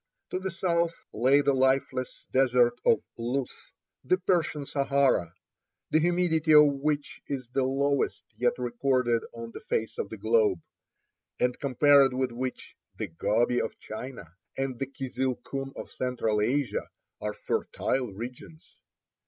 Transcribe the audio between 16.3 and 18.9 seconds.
Asia are fertile regions."